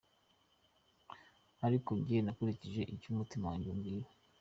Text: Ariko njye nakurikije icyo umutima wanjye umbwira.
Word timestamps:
Ariko 1.65 1.89
njye 1.99 2.17
nakurikije 2.25 2.81
icyo 2.93 3.07
umutima 3.13 3.43
wanjye 3.49 3.67
umbwira. 3.73 4.07